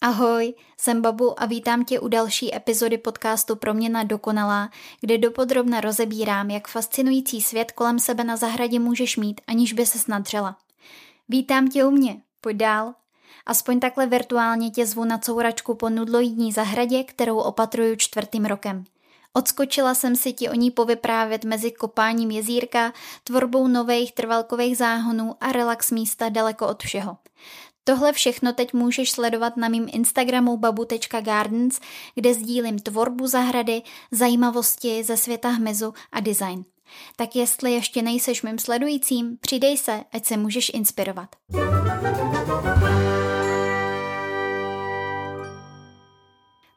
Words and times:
Ahoj, 0.00 0.54
jsem 0.80 1.02
Babu 1.02 1.42
a 1.42 1.46
vítám 1.46 1.84
tě 1.84 2.00
u 2.00 2.08
další 2.08 2.54
epizody 2.54 2.98
podcastu 2.98 3.56
Proměna 3.56 4.02
dokonalá, 4.02 4.70
kde 5.00 5.18
dopodrobna 5.18 5.80
rozebírám, 5.80 6.50
jak 6.50 6.68
fascinující 6.68 7.42
svět 7.42 7.72
kolem 7.72 7.98
sebe 7.98 8.24
na 8.24 8.36
zahradě 8.36 8.78
můžeš 8.78 9.16
mít, 9.16 9.40
aniž 9.46 9.72
by 9.72 9.86
se 9.86 9.98
snadřela. 9.98 10.56
Vítám 11.28 11.68
tě 11.68 11.84
u 11.84 11.90
mě, 11.90 12.22
pojď 12.40 12.56
dál. 12.56 12.94
Aspoň 13.46 13.80
takhle 13.80 14.06
virtuálně 14.06 14.70
tě 14.70 14.86
zvu 14.86 15.04
na 15.04 15.18
couračku 15.18 15.74
po 15.74 15.90
nudloidní 15.90 16.52
zahradě, 16.52 17.04
kterou 17.04 17.38
opatruju 17.38 17.96
čtvrtým 17.96 18.44
rokem. 18.44 18.84
Odskočila 19.32 19.94
jsem 19.94 20.16
si 20.16 20.32
ti 20.32 20.48
o 20.48 20.54
ní 20.54 20.70
povyprávět 20.70 21.44
mezi 21.44 21.70
kopáním 21.70 22.30
jezírka, 22.30 22.92
tvorbou 23.24 23.68
nových 23.68 24.12
trvalkových 24.12 24.76
záhonů 24.76 25.34
a 25.40 25.52
relax 25.52 25.90
místa 25.90 26.28
daleko 26.28 26.68
od 26.68 26.82
všeho. 26.82 27.16
Tohle 27.88 28.12
všechno 28.12 28.52
teď 28.52 28.72
můžeš 28.72 29.10
sledovat 29.10 29.56
na 29.56 29.68
mým 29.68 29.88
Instagramu 29.92 30.56
babu.gardens, 30.56 31.80
kde 32.14 32.34
sdílím 32.34 32.78
tvorbu 32.78 33.26
zahrady, 33.26 33.82
zajímavosti 34.10 35.04
ze 35.04 35.16
světa 35.16 35.48
hmyzu 35.48 35.94
a 36.12 36.20
design. 36.20 36.64
Tak 37.16 37.36
jestli 37.36 37.72
ještě 37.72 38.02
nejseš 38.02 38.42
mým 38.42 38.58
sledujícím, 38.58 39.38
přidej 39.40 39.76
se, 39.76 40.04
ať 40.12 40.24
se 40.24 40.36
můžeš 40.36 40.70
inspirovat. 40.74 41.36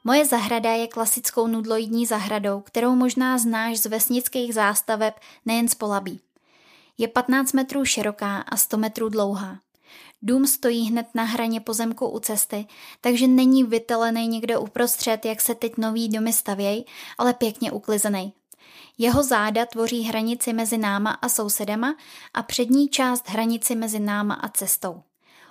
Moje 0.03 0.25
zahrada 0.25 0.71
je 0.71 0.87
klasickou 0.87 1.47
nudloidní 1.47 2.05
zahradou, 2.05 2.61
kterou 2.61 2.95
možná 2.95 3.37
znáš 3.37 3.79
z 3.79 3.85
vesnických 3.85 4.53
zástaveb 4.53 5.13
nejen 5.45 5.67
z 5.67 5.75
Polabí. 5.75 6.19
Je 6.97 7.07
15 7.07 7.53
metrů 7.53 7.85
široká 7.85 8.37
a 8.37 8.57
100 8.57 8.77
metrů 8.77 9.09
dlouhá. 9.09 9.57
Dům 10.21 10.47
stojí 10.47 10.89
hned 10.89 11.07
na 11.13 11.23
hraně 11.23 11.59
pozemku 11.59 12.07
u 12.09 12.19
cesty, 12.19 12.67
takže 13.01 13.27
není 13.27 13.63
vytelený 13.63 14.27
někde 14.27 14.57
uprostřed, 14.57 15.25
jak 15.25 15.41
se 15.41 15.55
teď 15.55 15.77
nový 15.77 16.09
domy 16.09 16.33
stavějí, 16.33 16.85
ale 17.17 17.33
pěkně 17.33 17.71
uklizený. 17.71 18.33
Jeho 18.97 19.23
záda 19.23 19.65
tvoří 19.65 20.01
hranici 20.01 20.53
mezi 20.53 20.77
náma 20.77 21.11
a 21.11 21.29
sousedama 21.29 21.95
a 22.33 22.43
přední 22.43 22.89
část 22.89 23.29
hranici 23.29 23.75
mezi 23.75 23.99
náma 23.99 24.33
a 24.33 24.49
cestou. 24.49 25.01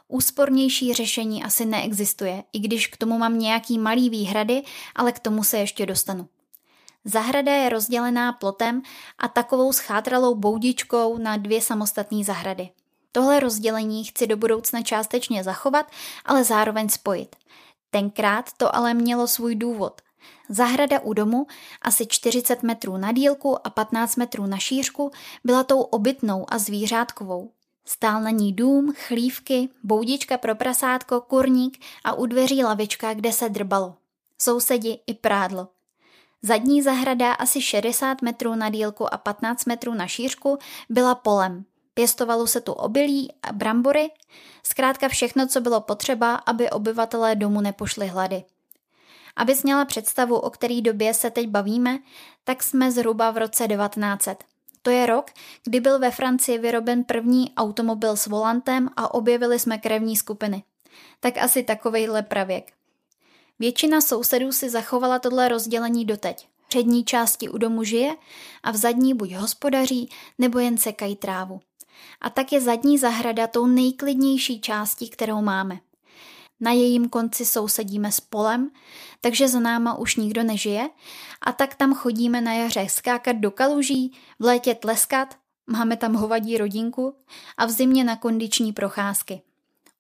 Úspornější 0.09 0.95
řešení 0.95 1.45
asi 1.45 1.65
neexistuje, 1.65 2.45
i 2.53 2.59
když 2.59 2.87
k 2.87 2.97
tomu 2.97 3.19
mám 3.19 3.39
nějaký 3.39 3.79
malý 3.79 4.11
výhrady, 4.11 4.63
ale 4.95 5.13
k 5.13 5.19
tomu 5.19 5.45
se 5.45 5.59
ještě 5.59 5.87
dostanu. 5.87 6.29
Zahrada 7.05 7.53
je 7.53 7.69
rozdělená 7.69 8.33
plotem 8.33 8.83
a 9.19 9.29
takovou 9.29 9.73
schátralou 9.73 10.35
boudičkou 10.35 11.19
na 11.19 11.37
dvě 11.37 11.63
samostatné 11.63 12.25
zahrady. 12.25 12.71
Tohle 13.13 13.41
rozdělení 13.41 14.05
chci 14.05 14.27
do 14.27 14.37
budoucna 14.37 14.83
částečně 14.83 15.45
zachovat, 15.45 15.87
ale 16.25 16.45
zároveň 16.45 16.89
spojit. 16.89 17.37
Tenkrát 17.91 18.53
to 18.57 18.77
ale 18.77 18.95
mělo 18.95 19.29
svůj 19.29 19.55
důvod. 19.55 20.01
Zahrada 20.49 21.01
u 21.01 21.13
domu, 21.13 21.47
asi 21.83 22.07
40 22.07 22.63
metrů 22.63 22.97
na 22.97 23.13
dílku 23.13 23.67
a 23.67 23.71
15 23.71 24.17
metrů 24.17 24.47
na 24.47 24.59
šířku, 24.59 25.11
byla 25.45 25.65
tou 25.65 25.81
obytnou 25.81 26.47
a 26.49 26.59
zvířátkovou. 26.59 27.51
Stál 27.85 28.23
na 28.23 28.31
ní 28.31 28.53
dům, 28.53 28.93
chlívky, 28.97 29.69
boudička 29.83 30.39
pro 30.39 30.55
prasátko, 30.55 31.21
kurník 31.21 31.85
a 32.05 32.13
u 32.13 32.27
dveří 32.27 32.65
lavička, 32.65 33.15
kde 33.15 33.33
se 33.33 33.49
drbalo. 33.49 33.95
Sousedi 34.39 34.99
i 35.07 35.15
prádlo. 35.15 35.69
Zadní 36.43 36.83
zahrada 36.83 37.33
asi 37.33 37.63
60 37.63 38.23
metrů 38.23 38.55
na 38.55 38.71
dílku 38.71 39.15
a 39.15 39.19
15 39.19 39.65
metrů 39.65 39.95
na 39.95 40.07
šířku 40.07 40.59
byla 40.89 41.15
polem. 41.15 41.65
Pěstovalo 42.01 42.47
se 42.47 42.61
tu 42.61 42.73
obilí 42.73 43.33
a 43.43 43.53
brambory, 43.53 44.11
zkrátka 44.63 45.09
všechno, 45.09 45.47
co 45.47 45.61
bylo 45.61 45.81
potřeba, 45.81 46.35
aby 46.35 46.71
obyvatelé 46.71 47.37
domu 47.37 47.61
nepošli 47.61 48.07
hlady. 48.07 48.45
Abys 49.37 49.63
měla 49.63 49.85
představu, 49.85 50.37
o 50.37 50.51
který 50.51 50.83
době 50.83 51.15
se 51.15 51.31
teď 51.31 51.49
bavíme, 51.49 51.99
tak 52.45 52.63
jsme 52.63 52.93
zhruba 52.93 53.31
v 53.31 53.37
roce 53.37 53.69
1900. 53.69 54.45
To 54.83 54.91
je 54.91 55.07
rok, 55.07 55.31
kdy 55.65 55.81
byl 55.81 55.99
ve 55.99 56.11
Francii 56.11 56.59
vyroben 56.59 57.05
první 57.05 57.55
automobil 57.57 58.17
s 58.17 58.27
volantem 58.27 58.89
a 58.97 59.15
objevili 59.15 59.59
jsme 59.59 59.79
krevní 59.79 60.17
skupiny. 60.17 60.63
Tak 61.21 61.39
asi 61.39 61.63
takovejhle 61.63 62.23
pravěk. 62.23 62.73
Většina 63.59 64.01
sousedů 64.01 64.53
si 64.53 64.71
zachovala 64.71 65.19
tohle 65.19 65.49
rozdělení 65.49 66.05
doteď. 66.05 66.49
Přední 66.69 67.05
části 67.05 67.49
u 67.49 67.59
domu 67.59 67.85
žije 67.85 68.17
a 68.63 68.71
v 68.71 68.77
zadní 68.77 69.15
buď 69.15 69.33
hospodaří 69.33 70.09
nebo 70.39 70.59
jen 70.59 70.79
sekají 70.79 71.17
trávu. 71.17 71.61
A 72.21 72.31
tak 72.31 72.53
je 72.53 72.61
zadní 72.61 72.99
zahrada 72.99 73.47
tou 73.47 73.67
nejklidnější 73.67 74.61
částí, 74.61 75.09
kterou 75.09 75.43
máme. 75.43 75.81
Na 76.61 76.71
jejím 76.71 77.09
konci 77.09 77.47
sousedíme 77.47 78.13
s 78.13 78.21
polem, 78.21 78.71
takže 79.21 79.49
za 79.49 79.61
náma 79.61 79.99
už 79.99 80.17
nikdo 80.17 80.43
nežije 80.43 80.91
a 81.41 81.53
tak 81.53 81.75
tam 81.75 81.95
chodíme 81.95 82.41
na 82.41 82.53
jaře 82.53 82.87
skákat 82.89 83.37
do 83.37 83.51
kaluží, 83.51 84.13
v 84.39 84.45
létě 84.45 84.75
tleskat, 84.75 85.37
máme 85.67 85.97
tam 85.97 86.15
hovadí 86.15 86.59
rodinku 86.59 87.17
a 87.57 87.67
v 87.67 87.71
zimě 87.71 88.05
na 88.05 88.17
kondiční 88.17 88.73
procházky. 88.73 89.43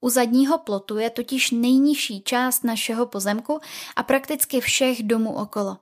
U 0.00 0.10
zadního 0.10 0.58
plotu 0.58 0.98
je 0.98 1.10
totiž 1.10 1.50
nejnižší 1.50 2.22
část 2.22 2.64
našeho 2.64 3.06
pozemku 3.06 3.60
a 3.96 4.02
prakticky 4.02 4.60
všech 4.60 5.02
domů 5.02 5.34
okolo. 5.34 5.76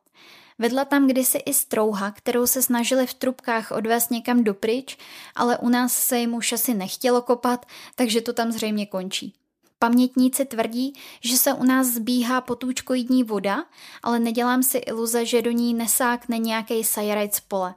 Vedla 0.59 0.85
tam 0.85 1.07
kdysi 1.07 1.39
i 1.39 1.55
strouha, 1.55 2.11
kterou 2.11 2.47
se 2.47 2.63
snažili 2.63 3.07
v 3.07 3.15
trubkách 3.15 3.71
odvést 3.71 4.11
někam 4.11 4.45
dopryč, 4.45 4.99
ale 5.35 5.59
u 5.59 5.69
nás 5.69 5.93
se 5.93 6.19
jim 6.19 6.35
už 6.35 6.53
asi 6.53 6.75
nechtělo 6.75 7.23
kopat, 7.23 7.67
takže 7.95 8.21
to 8.21 8.33
tam 8.33 8.53
zřejmě 8.53 8.87
končí. 8.87 9.35
Pamětníci 9.79 10.45
tvrdí, 10.45 10.93
že 11.21 11.37
se 11.37 11.53
u 11.53 11.65
nás 11.65 11.87
zbíhá 11.87 12.41
potůčkoidní 12.41 13.25
voda, 13.25 13.65
ale 14.03 14.19
nedělám 14.19 14.63
si 14.63 14.79
iluze, 14.79 15.27
že 15.27 15.43
do 15.43 15.51
ní 15.51 15.75
nesákne 15.75 16.39
nějaký 16.39 16.85
sajarajc 16.85 17.35
z 17.35 17.41
pole. 17.41 17.75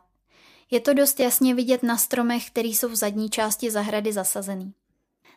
Je 0.72 0.80
to 0.80 0.94
dost 0.94 1.20
jasně 1.20 1.56
vidět 1.56 1.84
na 1.84 1.98
stromech, 1.98 2.48
který 2.48 2.76
jsou 2.76 2.88
v 2.88 2.96
zadní 2.96 3.30
části 3.30 3.72
zahrady 3.72 4.14
zasazený. 4.14 4.74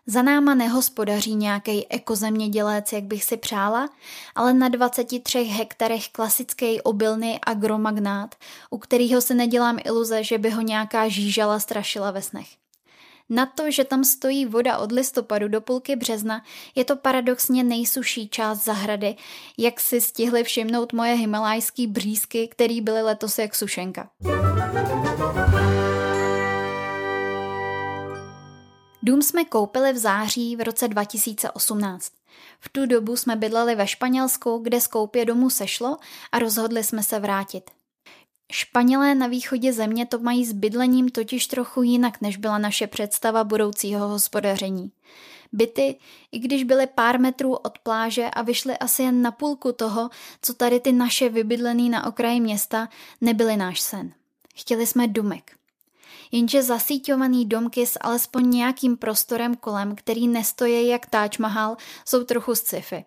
Za 0.06 0.22
náma 0.22 0.54
nehospodaří 0.54 1.34
nějaký 1.34 1.90
ekozemědělec, 1.90 2.92
jak 2.92 3.04
bych 3.04 3.24
si 3.24 3.36
přála, 3.36 3.88
ale 4.34 4.54
na 4.54 4.68
23 4.68 5.42
hektarech 5.42 6.08
klasický 6.08 6.80
obilný 6.80 7.38
agromagnát, 7.46 8.34
u 8.70 8.78
kterého 8.78 9.20
se 9.20 9.34
nedělám 9.34 9.78
iluze, 9.84 10.24
že 10.24 10.38
by 10.38 10.50
ho 10.50 10.60
nějaká 10.60 11.08
žížala 11.08 11.60
strašila 11.60 12.10
ve 12.10 12.22
snech. 12.22 12.46
Na 13.30 13.46
to, 13.46 13.70
že 13.70 13.84
tam 13.84 14.04
stojí 14.04 14.46
voda 14.46 14.78
od 14.78 14.92
listopadu 14.92 15.48
do 15.48 15.60
půlky 15.60 15.96
března, 15.96 16.42
je 16.74 16.84
to 16.84 16.96
paradoxně 16.96 17.64
nejsuší 17.64 18.28
část 18.28 18.64
zahrady, 18.64 19.16
jak 19.58 19.80
si 19.80 20.00
stihly 20.00 20.44
všimnout 20.44 20.92
moje 20.92 21.14
himalajské 21.14 21.86
břízky, 21.86 22.48
které 22.48 22.80
byly 22.80 23.02
letos 23.02 23.38
jak 23.38 23.54
sušenka. 23.54 24.10
Dům 29.06 29.22
jsme 29.22 29.44
koupili 29.44 29.92
v 29.92 29.98
září 29.98 30.56
v 30.56 30.60
roce 30.60 30.88
2018. 30.88 32.12
V 32.60 32.68
tu 32.68 32.86
dobu 32.86 33.16
jsme 33.16 33.36
bydleli 33.36 33.74
ve 33.74 33.86
Španělsku, 33.86 34.58
kde 34.58 34.80
z 34.80 34.86
koupě 34.86 35.24
domu 35.24 35.50
sešlo 35.50 35.96
a 36.32 36.38
rozhodli 36.38 36.84
jsme 36.84 37.02
se 37.02 37.18
vrátit. 37.18 37.70
Španělé 38.52 39.14
na 39.14 39.26
východě 39.26 39.72
země 39.72 40.06
to 40.06 40.18
mají 40.18 40.44
s 40.44 40.52
bydlením 40.52 41.08
totiž 41.08 41.46
trochu 41.46 41.82
jinak, 41.82 42.20
než 42.20 42.36
byla 42.36 42.58
naše 42.58 42.86
představa 42.86 43.44
budoucího 43.44 44.08
hospodaření. 44.08 44.92
Byty, 45.52 45.96
i 46.32 46.38
když 46.38 46.64
byly 46.64 46.86
pár 46.86 47.20
metrů 47.20 47.54
od 47.54 47.78
pláže 47.78 48.30
a 48.30 48.42
vyšly 48.42 48.78
asi 48.78 49.02
jen 49.02 49.22
na 49.22 49.30
půlku 49.30 49.72
toho, 49.72 50.10
co 50.42 50.54
tady 50.54 50.80
ty 50.80 50.92
naše 50.92 51.28
vybydlený 51.28 51.90
na 51.90 52.06
okraji 52.06 52.40
města, 52.40 52.88
nebyly 53.20 53.56
náš 53.56 53.80
sen. 53.80 54.12
Chtěli 54.54 54.86
jsme 54.86 55.08
domek. 55.08 55.63
Jenže 56.32 56.62
zasíťovaný 56.62 57.46
domky 57.46 57.86
s 57.86 57.98
alespoň 58.00 58.50
nějakým 58.50 58.96
prostorem 58.96 59.54
kolem, 59.54 59.96
který 59.96 60.28
nestojí 60.28 60.88
jak 60.88 61.06
Taj 61.06 61.28
Mahal, 61.38 61.76
jsou 62.04 62.24
trochu 62.24 62.54
sci-fi. 62.54 63.04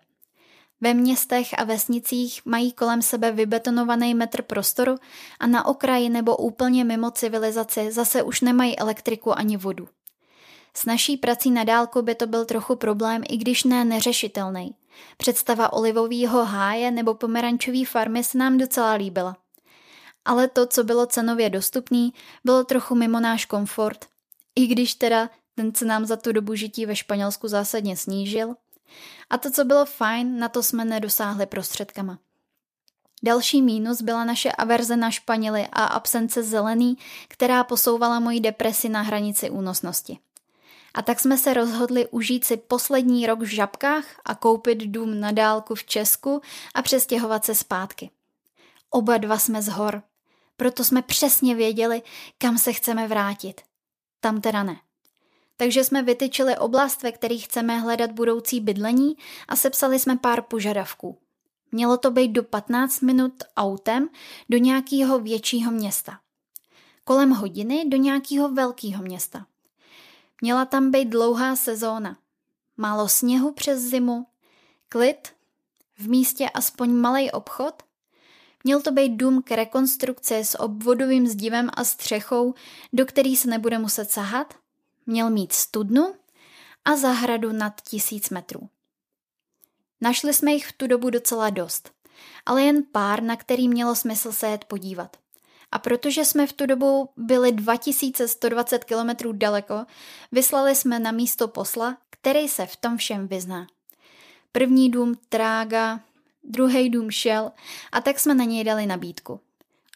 Ve 0.81 0.93
městech 0.93 1.59
a 1.59 1.63
vesnicích 1.63 2.41
mají 2.45 2.71
kolem 2.71 3.01
sebe 3.01 3.31
vybetonovaný 3.31 4.13
metr 4.13 4.41
prostoru 4.41 4.95
a 5.39 5.47
na 5.47 5.65
okraji 5.65 6.09
nebo 6.09 6.37
úplně 6.37 6.83
mimo 6.83 7.11
civilizaci 7.11 7.91
zase 7.91 8.23
už 8.23 8.41
nemají 8.41 8.79
elektriku 8.79 9.37
ani 9.37 9.57
vodu. 9.57 9.87
S 10.73 10.85
naší 10.85 11.17
prací 11.17 11.51
na 11.51 11.63
dálku 11.63 12.01
by 12.01 12.15
to 12.15 12.27
byl 12.27 12.45
trochu 12.45 12.75
problém, 12.75 13.21
i 13.29 13.37
když 13.37 13.63
ne 13.63 13.85
neřešitelný. 13.85 14.75
Představa 15.17 15.73
olivového 15.73 16.45
háje 16.45 16.91
nebo 16.91 17.13
pomerančové 17.13 17.85
farmy 17.85 18.23
se 18.23 18.37
nám 18.37 18.57
docela 18.57 18.93
líbila. 18.93 19.37
Ale 20.27 20.47
to, 20.47 20.65
co 20.65 20.83
bylo 20.83 21.05
cenově 21.05 21.49
dostupný, 21.49 22.13
bylo 22.43 22.63
trochu 22.63 22.95
mimo 22.95 23.19
náš 23.19 23.45
komfort, 23.45 24.05
i 24.55 24.67
když 24.67 24.93
teda 24.93 25.29
ten 25.55 25.75
se 25.75 25.85
nám 25.85 26.05
za 26.05 26.15
tu 26.15 26.31
dobu 26.31 26.55
žití 26.55 26.85
ve 26.85 26.95
Španělsku 26.95 27.47
zásadně 27.47 27.97
snížil– 27.97 28.55
a 29.29 29.37
to, 29.37 29.51
co 29.51 29.65
bylo 29.65 29.85
fajn, 29.85 30.39
na 30.39 30.49
to 30.49 30.63
jsme 30.63 30.85
nedosáhli 30.85 31.45
prostředkama. 31.45 32.19
Další 33.23 33.61
mínus 33.61 34.01
byla 34.01 34.25
naše 34.25 34.51
averze 34.51 34.97
na 34.97 35.11
Španěly 35.11 35.67
a 35.71 35.83
absence 35.83 36.43
zelený, 36.43 36.97
která 37.27 37.63
posouvala 37.63 38.19
moji 38.19 38.39
depresi 38.39 38.89
na 38.89 39.01
hranici 39.01 39.49
únosnosti. 39.49 40.19
A 40.93 41.01
tak 41.01 41.19
jsme 41.19 41.37
se 41.37 41.53
rozhodli 41.53 42.07
užít 42.07 42.45
si 42.45 42.57
poslední 42.57 43.27
rok 43.27 43.39
v 43.39 43.55
Žabkách 43.55 44.05
a 44.25 44.35
koupit 44.35 44.77
dům 44.77 45.19
na 45.19 45.31
dálku 45.31 45.75
v 45.75 45.83
Česku 45.83 46.41
a 46.73 46.81
přestěhovat 46.81 47.45
se 47.45 47.55
zpátky. 47.55 48.09
Oba 48.89 49.17
dva 49.17 49.37
jsme 49.37 49.61
z 49.61 49.67
hor, 49.67 50.03
proto 50.57 50.83
jsme 50.83 51.01
přesně 51.01 51.55
věděli, 51.55 52.01
kam 52.37 52.57
se 52.57 52.73
chceme 52.73 53.07
vrátit. 53.07 53.61
Tam 54.19 54.41
teda 54.41 54.63
ne. 54.63 54.77
Takže 55.57 55.83
jsme 55.83 56.03
vytyčili 56.03 56.57
oblast, 56.57 57.03
ve 57.03 57.11
které 57.11 57.37
chceme 57.37 57.79
hledat 57.79 58.11
budoucí 58.11 58.59
bydlení 58.59 59.17
a 59.47 59.55
sepsali 59.55 59.99
jsme 59.99 60.17
pár 60.17 60.41
požadavků. 60.41 61.17
Mělo 61.71 61.97
to 61.97 62.11
být 62.11 62.27
do 62.27 62.43
15 62.43 63.01
minut 63.01 63.33
autem 63.57 64.09
do 64.49 64.57
nějakého 64.57 65.19
většího 65.19 65.71
města. 65.71 66.19
Kolem 67.03 67.29
hodiny 67.29 67.85
do 67.85 67.97
nějakého 67.97 68.49
velkého 68.49 69.03
města. 69.03 69.45
Měla 70.41 70.65
tam 70.65 70.91
být 70.91 71.05
dlouhá 71.05 71.55
sezóna. 71.55 72.17
Málo 72.77 73.09
sněhu 73.09 73.51
přes 73.51 73.81
zimu, 73.81 74.25
klid, 74.89 75.33
v 75.97 76.09
místě 76.09 76.49
aspoň 76.49 76.93
malý 76.93 77.31
obchod. 77.31 77.83
Měl 78.63 78.81
to 78.81 78.91
být 78.91 79.09
dům 79.09 79.43
k 79.43 79.51
rekonstrukci 79.51 80.35
s 80.35 80.59
obvodovým 80.59 81.27
zdivem 81.27 81.69
a 81.73 81.83
střechou, 81.83 82.53
do 82.93 83.05
který 83.05 83.35
se 83.35 83.49
nebude 83.49 83.79
muset 83.79 84.11
sahat. 84.11 84.53
Měl 85.05 85.29
mít 85.29 85.53
studnu 85.53 86.13
a 86.85 86.95
zahradu 86.95 87.51
nad 87.51 87.81
tisíc 87.81 88.29
metrů. 88.29 88.69
Našli 90.01 90.33
jsme 90.33 90.51
jich 90.51 90.67
v 90.67 90.73
tu 90.73 90.87
dobu 90.87 91.09
docela 91.09 91.49
dost, 91.49 91.91
ale 92.45 92.63
jen 92.63 92.83
pár, 92.91 93.23
na 93.23 93.35
který 93.35 93.69
mělo 93.69 93.95
smysl 93.95 94.31
se 94.31 94.47
jet 94.47 94.65
podívat. 94.65 95.17
A 95.71 95.79
protože 95.79 96.25
jsme 96.25 96.47
v 96.47 96.53
tu 96.53 96.65
dobu 96.65 97.09
byli 97.17 97.51
2120 97.51 98.83
km 98.83 99.37
daleko, 99.37 99.85
vyslali 100.31 100.75
jsme 100.75 100.99
na 100.99 101.11
místo 101.11 101.47
posla, 101.47 101.97
který 102.09 102.47
se 102.47 102.65
v 102.65 102.75
tom 102.75 102.97
všem 102.97 103.27
vyzná. 103.27 103.67
První 104.51 104.91
dům 104.91 105.15
Trága, 105.29 105.99
druhý 106.47 106.89
dům 106.89 107.11
šel 107.11 107.51
a 107.91 108.01
tak 108.01 108.19
jsme 108.19 108.35
na 108.35 108.43
něj 108.43 108.63
dali 108.63 108.85
nabídku. 108.85 109.39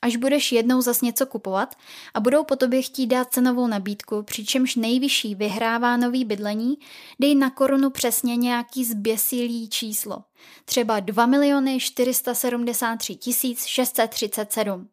Až 0.01 0.15
budeš 0.15 0.51
jednou 0.51 0.81
zas 0.81 1.01
něco 1.01 1.25
kupovat 1.25 1.75
a 2.13 2.19
budou 2.19 2.43
po 2.43 2.55
tobě 2.55 2.81
chtít 2.81 3.07
dát 3.07 3.33
cenovou 3.33 3.67
nabídku, 3.67 4.23
přičemž 4.23 4.75
nejvyšší 4.75 5.35
vyhrává 5.35 5.97
nový 5.97 6.25
bydlení, 6.25 6.77
dej 7.19 7.35
na 7.35 7.49
korunu 7.49 7.89
přesně 7.89 8.35
nějaký 8.35 8.85
zběsilý 8.85 9.69
číslo. 9.69 10.23
Třeba 10.65 10.99
2 10.99 11.25
miliony 11.25 11.79
473 11.79 13.17
637. 13.65 14.89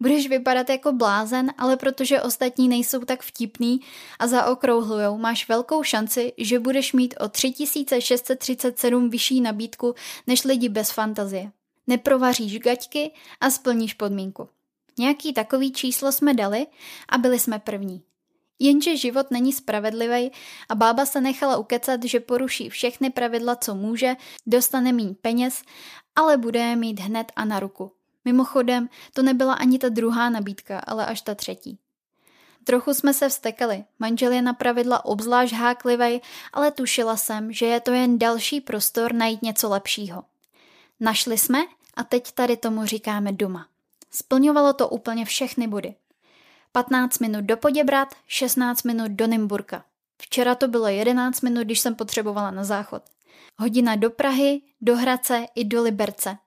Budeš 0.00 0.28
vypadat 0.28 0.68
jako 0.70 0.92
blázen, 0.92 1.52
ale 1.58 1.76
protože 1.76 2.22
ostatní 2.22 2.68
nejsou 2.68 3.00
tak 3.04 3.22
vtipný 3.22 3.80
a 4.18 4.26
zaokrouhlujou, 4.26 5.18
máš 5.18 5.48
velkou 5.48 5.82
šanci, 5.82 6.32
že 6.38 6.58
budeš 6.58 6.92
mít 6.92 7.14
o 7.20 7.28
3637 7.28 9.10
vyšší 9.10 9.40
nabídku 9.40 9.94
než 10.26 10.44
lidi 10.44 10.68
bez 10.68 10.90
fantazie. 10.90 11.52
Neprovaříš 11.86 12.58
gaťky 12.58 13.10
a 13.40 13.50
splníš 13.50 13.94
podmínku. 13.94 14.48
Nějaký 14.98 15.32
takový 15.32 15.72
číslo 15.72 16.12
jsme 16.12 16.34
dali 16.34 16.66
a 17.08 17.18
byli 17.18 17.38
jsme 17.38 17.58
první. 17.58 18.02
Jenže 18.58 18.96
život 18.96 19.30
není 19.30 19.52
spravedlivý 19.52 20.32
a 20.68 20.74
bába 20.74 21.06
se 21.06 21.20
nechala 21.20 21.56
ukecat, 21.56 22.04
že 22.04 22.20
poruší 22.20 22.68
všechny 22.68 23.10
pravidla, 23.10 23.56
co 23.56 23.74
může, 23.74 24.16
dostane 24.46 24.92
míň 24.92 25.14
peněz, 25.14 25.62
ale 26.16 26.36
bude 26.36 26.60
je 26.60 26.76
mít 26.76 27.00
hned 27.00 27.32
a 27.36 27.44
na 27.44 27.60
ruku. 27.60 27.92
Mimochodem, 28.28 28.88
to 29.14 29.22
nebyla 29.22 29.54
ani 29.54 29.78
ta 29.78 29.88
druhá 29.88 30.30
nabídka, 30.30 30.78
ale 30.78 31.06
až 31.06 31.20
ta 31.20 31.34
třetí. 31.34 31.78
Trochu 32.64 32.94
jsme 32.94 33.14
se 33.14 33.28
vstekali, 33.28 33.84
manžel 33.98 34.32
je 34.32 34.42
na 34.42 34.52
pravidla 34.52 35.04
obzvlášť 35.04 35.54
háklivej, 35.54 36.20
ale 36.52 36.70
tušila 36.70 37.16
jsem, 37.16 37.52
že 37.52 37.66
je 37.66 37.80
to 37.80 37.92
jen 37.92 38.18
další 38.18 38.60
prostor 38.60 39.12
najít 39.12 39.42
něco 39.42 39.68
lepšího. 39.68 40.24
Našli 41.00 41.38
jsme 41.38 41.58
a 41.94 42.04
teď 42.04 42.32
tady 42.32 42.56
tomu 42.56 42.84
říkáme 42.84 43.32
doma. 43.32 43.66
Splňovalo 44.10 44.72
to 44.72 44.88
úplně 44.88 45.24
všechny 45.24 45.66
body. 45.66 45.94
15 46.72 47.18
minut 47.18 47.44
do 47.44 47.56
Poděbrat, 47.56 48.14
16 48.26 48.82
minut 48.82 49.12
do 49.12 49.26
Nymburka. 49.26 49.84
Včera 50.22 50.54
to 50.54 50.68
bylo 50.68 50.88
11 50.88 51.40
minut, 51.40 51.64
když 51.64 51.80
jsem 51.80 51.94
potřebovala 51.94 52.50
na 52.50 52.64
záchod. 52.64 53.02
Hodina 53.58 53.96
do 53.96 54.10
Prahy, 54.10 54.60
do 54.80 54.96
Hradce 54.96 55.46
i 55.54 55.64
do 55.64 55.82
Liberce. 55.82 56.38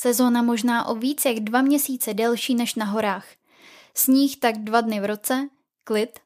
Sezóna 0.00 0.42
možná 0.42 0.86
o 0.86 0.94
víc 0.94 1.24
jak 1.24 1.40
dva 1.40 1.62
měsíce 1.62 2.14
delší 2.14 2.54
než 2.54 2.74
na 2.74 2.84
horách. 2.84 3.26
Sníh 3.94 4.36
tak 4.36 4.58
dva 4.58 4.80
dny 4.80 5.00
v 5.00 5.04
roce, 5.04 5.48
klid, 5.84 6.18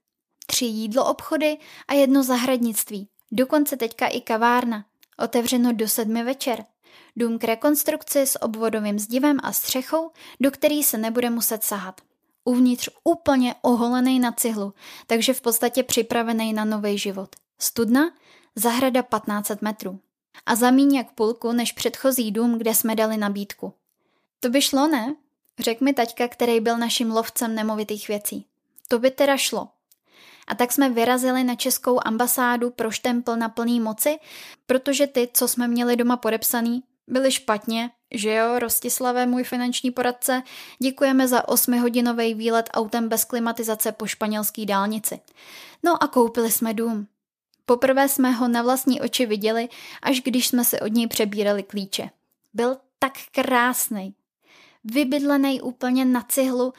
tři 0.46 0.64
jídlo 0.64 1.06
obchody 1.06 1.58
a 1.88 1.94
jedno 1.94 2.22
zahradnictví. 2.22 3.08
Dokonce 3.32 3.76
teďka 3.76 4.06
i 4.06 4.20
kavárna. 4.20 4.84
Otevřeno 5.18 5.72
do 5.72 5.88
sedmi 5.88 6.24
večer. 6.24 6.64
Dům 7.16 7.38
k 7.38 7.44
rekonstrukci 7.44 8.20
s 8.20 8.42
obvodovým 8.42 8.98
zdivem 8.98 9.38
a 9.42 9.52
střechou, 9.52 10.10
do 10.40 10.50
který 10.50 10.82
se 10.82 10.98
nebude 10.98 11.30
muset 11.30 11.64
sahat. 11.64 12.00
Uvnitř 12.44 12.88
úplně 13.04 13.54
oholený 13.62 14.18
na 14.20 14.32
cihlu, 14.32 14.74
takže 15.06 15.34
v 15.34 15.40
podstatě 15.40 15.82
připravený 15.82 16.52
na 16.52 16.64
nový 16.64 16.98
život. 16.98 17.36
Studna, 17.58 18.10
zahrada 18.56 19.02
1500 19.02 19.62
metrů. 19.62 20.00
A 20.46 20.54
za 20.54 20.70
míň 20.70 20.94
jak 20.94 21.12
půlku 21.12 21.52
než 21.52 21.72
předchozí 21.72 22.32
dům, 22.32 22.58
kde 22.58 22.74
jsme 22.74 22.94
dali 22.94 23.16
nabídku. 23.16 23.72
To 24.40 24.48
by 24.48 24.62
šlo, 24.62 24.88
ne? 24.88 25.14
Řekl 25.58 25.84
mi 25.84 25.92
taťka, 25.92 26.28
který 26.28 26.60
byl 26.60 26.78
naším 26.78 27.10
lovcem 27.10 27.54
nemovitých 27.54 28.08
věcí. 28.08 28.46
To 28.88 28.98
by 28.98 29.10
teda 29.10 29.36
šlo. 29.36 29.68
A 30.46 30.54
tak 30.54 30.72
jsme 30.72 30.90
vyrazili 30.90 31.44
na 31.44 31.54
českou 31.54 32.00
ambasádu 32.04 32.70
pro 32.70 32.90
štempl 32.90 33.36
na 33.36 33.48
plný 33.48 33.80
moci, 33.80 34.18
protože 34.66 35.06
ty, 35.06 35.28
co 35.32 35.48
jsme 35.48 35.68
měli 35.68 35.96
doma 35.96 36.16
podepsaný, 36.16 36.82
byly 37.06 37.32
špatně, 37.32 37.90
že 38.10 38.34
jo, 38.34 38.58
Rostislavé, 38.58 39.26
můj 39.26 39.44
finanční 39.44 39.90
poradce, 39.90 40.42
děkujeme 40.82 41.28
za 41.28 41.48
osmihodinový 41.48 42.34
výlet 42.34 42.70
autem 42.74 43.08
bez 43.08 43.24
klimatizace 43.24 43.92
po 43.92 44.06
španělské 44.06 44.66
dálnici. 44.66 45.20
No 45.82 46.02
a 46.02 46.06
koupili 46.06 46.52
jsme 46.52 46.74
dům. 46.74 47.06
Poprvé 47.66 48.08
jsme 48.08 48.30
ho 48.30 48.48
na 48.48 48.62
vlastní 48.62 49.00
oči 49.00 49.26
viděli, 49.26 49.68
až 50.02 50.20
když 50.20 50.48
jsme 50.48 50.64
se 50.64 50.80
od 50.80 50.92
něj 50.92 51.06
přebírali 51.06 51.62
klíče. 51.62 52.10
Byl 52.54 52.76
tak 52.98 53.12
krásný. 53.32 54.14
Vybydlený 54.84 55.60
úplně 55.60 56.04
na 56.04 56.22
cihlu, 56.28 56.72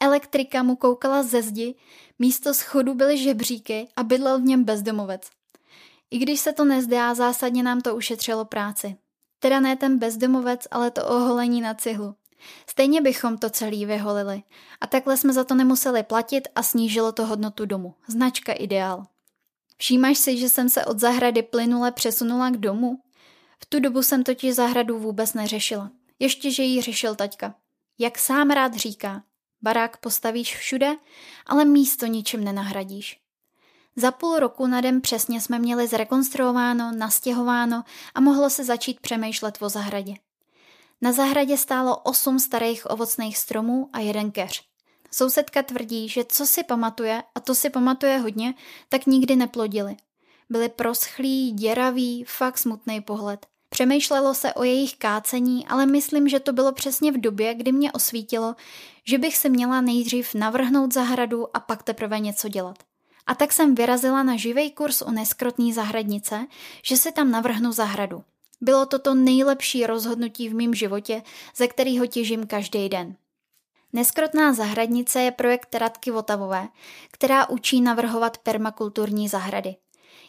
elektrika 0.00 0.62
mu 0.62 0.76
koukala 0.76 1.22
ze 1.22 1.42
zdi, 1.42 1.74
místo 2.18 2.54
schodu 2.54 2.94
byly 2.94 3.18
žebříky 3.18 3.88
a 3.96 4.02
bydlel 4.02 4.38
v 4.38 4.42
něm 4.42 4.64
bezdomovec. 4.64 5.30
I 6.10 6.18
když 6.18 6.40
se 6.40 6.52
to 6.52 6.64
nezdá, 6.64 7.14
zásadně 7.14 7.62
nám 7.62 7.80
to 7.80 7.96
ušetřilo 7.96 8.44
práci. 8.44 8.96
Teda 9.38 9.60
ne 9.60 9.76
ten 9.76 9.98
bezdomovec, 9.98 10.68
ale 10.70 10.90
to 10.90 11.06
oholení 11.06 11.60
na 11.60 11.74
cihlu. 11.74 12.14
Stejně 12.70 13.00
bychom 13.00 13.38
to 13.38 13.50
celý 13.50 13.86
vyholili. 13.86 14.42
A 14.80 14.86
takhle 14.86 15.16
jsme 15.16 15.32
za 15.32 15.44
to 15.44 15.54
nemuseli 15.54 16.02
platit 16.02 16.48
a 16.54 16.62
snížilo 16.62 17.12
to 17.12 17.26
hodnotu 17.26 17.66
domu. 17.66 17.94
Značka 18.06 18.52
ideál. 18.52 19.06
Všímáš 19.82 20.18
si, 20.18 20.38
že 20.38 20.48
jsem 20.48 20.68
se 20.68 20.84
od 20.84 21.00
zahrady 21.00 21.42
plynule 21.42 21.92
přesunula 21.92 22.50
k 22.50 22.56
domu? 22.56 23.02
V 23.62 23.66
tu 23.66 23.80
dobu 23.80 24.02
jsem 24.02 24.24
totiž 24.24 24.54
zahradu 24.54 24.98
vůbec 24.98 25.34
neřešila. 25.34 25.90
Ještě, 26.18 26.50
že 26.50 26.62
ji 26.62 26.82
řešil 26.82 27.14
taťka. 27.14 27.54
Jak 27.98 28.18
sám 28.18 28.50
rád 28.50 28.74
říká, 28.74 29.22
barák 29.62 29.96
postavíš 29.96 30.56
všude, 30.56 30.96
ale 31.46 31.64
místo 31.64 32.06
ničem 32.06 32.44
nenahradíš. 32.44 33.20
Za 33.96 34.10
půl 34.10 34.38
roku 34.38 34.66
na 34.66 34.80
den 34.80 35.00
přesně 35.00 35.40
jsme 35.40 35.58
měli 35.58 35.88
zrekonstruováno, 35.88 36.92
nastěhováno 36.92 37.84
a 38.14 38.20
mohlo 38.20 38.50
se 38.50 38.64
začít 38.64 39.00
přemýšlet 39.00 39.58
o 39.60 39.68
zahradě. 39.68 40.14
Na 41.00 41.12
zahradě 41.12 41.56
stálo 41.56 41.96
osm 41.96 42.38
starých 42.38 42.90
ovocných 42.90 43.38
stromů 43.38 43.90
a 43.92 43.98
jeden 44.00 44.30
keř. 44.30 44.71
Sousedka 45.14 45.62
tvrdí, 45.62 46.08
že 46.08 46.24
co 46.28 46.46
si 46.46 46.64
pamatuje, 46.64 47.22
a 47.34 47.40
to 47.40 47.54
si 47.54 47.70
pamatuje 47.70 48.18
hodně, 48.18 48.54
tak 48.88 49.06
nikdy 49.06 49.36
neplodili. 49.36 49.96
Byli 50.50 50.68
proschlí, 50.68 51.52
děraví, 51.52 52.24
fakt 52.24 52.58
smutný 52.58 53.00
pohled. 53.00 53.46
Přemýšlelo 53.68 54.34
se 54.34 54.54
o 54.54 54.64
jejich 54.64 54.96
kácení, 54.96 55.66
ale 55.66 55.86
myslím, 55.86 56.28
že 56.28 56.40
to 56.40 56.52
bylo 56.52 56.72
přesně 56.72 57.12
v 57.12 57.20
době, 57.20 57.54
kdy 57.54 57.72
mě 57.72 57.92
osvítilo, 57.92 58.54
že 59.04 59.18
bych 59.18 59.36
si 59.36 59.50
měla 59.50 59.80
nejdřív 59.80 60.34
navrhnout 60.34 60.94
zahradu 60.94 61.56
a 61.56 61.60
pak 61.60 61.82
teprve 61.82 62.20
něco 62.20 62.48
dělat. 62.48 62.78
A 63.26 63.34
tak 63.34 63.52
jsem 63.52 63.74
vyrazila 63.74 64.22
na 64.22 64.36
živý 64.36 64.70
kurz 64.70 65.02
u 65.02 65.10
neskrotní 65.10 65.72
zahradnice, 65.72 66.46
že 66.82 66.96
si 66.96 67.12
tam 67.12 67.30
navrhnu 67.30 67.72
zahradu. 67.72 68.24
Bylo 68.60 68.86
to 68.86 68.98
to 68.98 69.14
nejlepší 69.14 69.86
rozhodnutí 69.86 70.48
v 70.48 70.54
mém 70.54 70.74
životě, 70.74 71.22
ze 71.56 71.68
kterého 71.68 72.06
těžím 72.06 72.46
každý 72.46 72.88
den. 72.88 73.16
Neskrotná 73.92 74.52
zahradnice 74.52 75.22
je 75.22 75.30
projekt 75.30 75.74
Radky 75.74 76.10
Votavové, 76.10 76.68
která 77.10 77.48
učí 77.48 77.80
navrhovat 77.80 78.38
permakulturní 78.38 79.28
zahrady. 79.28 79.76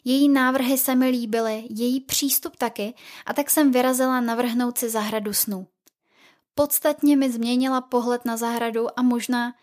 Její 0.05 0.29
návrhy 0.29 0.77
se 0.77 0.96
mi 0.96 1.10
líbily, 1.10 1.67
její 1.70 2.01
přístup 2.01 2.55
taky, 2.55 2.93
a 3.25 3.34
tak 3.34 3.50
jsem 3.50 3.72
vyrazila 3.72 4.22
navrhnout 4.22 4.77
si 4.77 4.89
zahradu 4.89 5.34
snů. 5.34 5.67
Podstatně 6.55 7.17
mi 7.17 7.32
změnila 7.32 7.82
pohled 7.82 8.25
na 8.25 8.38
zahradu 8.38 9.00
a 9.00 9.01
možná, 9.01 9.53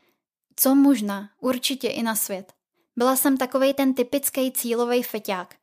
co 0.57 0.75
možná, 0.75 1.31
určitě 1.41 1.89
i 1.89 2.03
na 2.03 2.15
svět. 2.15 2.53
Byla 2.97 3.17
jsem 3.17 3.37
takovej 3.37 3.75
ten 3.75 3.95
typický 3.95 4.53
cílový 4.53 5.03
feťák. 5.03 5.60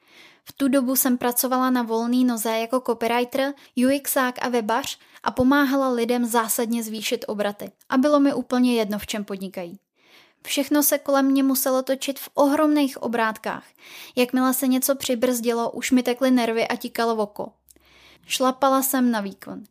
V 0.49 0.53
tu 0.53 0.67
dobu 0.67 0.95
jsem 0.95 1.17
pracovala 1.17 1.69
na 1.69 1.83
volný 1.83 2.25
noze 2.25 2.57
jako 2.57 2.81
copywriter, 2.81 3.53
UXák 3.87 4.45
a 4.45 4.49
webař 4.49 4.99
a 5.23 5.31
pomáhala 5.31 5.89
lidem 5.89 6.25
zásadně 6.25 6.83
zvýšit 6.83 7.25
obraty. 7.27 7.71
A 7.89 7.97
bylo 7.97 8.19
mi 8.19 8.33
úplně 8.33 8.75
jedno, 8.75 8.99
v 8.99 9.07
čem 9.07 9.25
podnikají. 9.25 9.79
Všechno 10.45 10.83
se 10.83 10.97
kolem 10.97 11.25
mě 11.25 11.43
muselo 11.43 11.83
točit 11.83 12.19
v 12.19 12.29
ohromných 12.33 13.01
obrátkách. 13.01 13.65
Jakmile 14.15 14.53
se 14.53 14.67
něco 14.67 14.95
přibrzdilo, 14.95 15.71
už 15.71 15.91
mi 15.91 16.03
tekly 16.03 16.31
nervy 16.31 16.67
a 16.67 16.75
tíkalo 16.75 17.15
oko. 17.15 17.51
Šlapala 18.25 18.81
jsem 18.81 19.11
na 19.11 19.21
výkon. 19.21 19.63